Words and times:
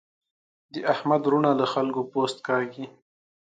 د 0.73 0.75
احمد 0.93 1.21
وروڼه 1.25 1.51
له 1.59 1.65
خلګو 1.73 2.01
پوست 2.11 2.37
کاږي. 2.47 2.85